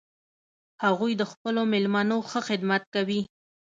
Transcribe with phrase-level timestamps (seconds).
[0.85, 3.21] هغوی د خپلو میلمنو ښه خدمت کوي